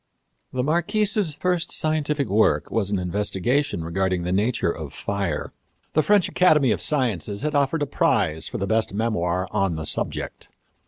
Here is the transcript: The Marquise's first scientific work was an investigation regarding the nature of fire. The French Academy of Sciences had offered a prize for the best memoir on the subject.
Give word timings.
The 0.51 0.63
Marquise's 0.63 1.35
first 1.35 1.71
scientific 1.71 2.27
work 2.27 2.71
was 2.71 2.89
an 2.89 2.97
investigation 2.97 3.83
regarding 3.83 4.23
the 4.23 4.31
nature 4.31 4.71
of 4.71 4.93
fire. 4.93 5.53
The 5.93 6.01
French 6.01 6.27
Academy 6.27 6.71
of 6.71 6.81
Sciences 6.81 7.43
had 7.43 7.53
offered 7.53 7.83
a 7.83 7.85
prize 7.85 8.47
for 8.47 8.57
the 8.57 8.65
best 8.65 8.95
memoir 8.95 9.47
on 9.51 9.75
the 9.75 9.85
subject. 9.85 10.49